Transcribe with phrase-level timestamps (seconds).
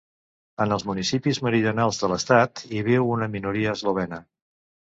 [0.63, 4.21] En els municipis meridionals de l'estat hi viu una minoria eslovena.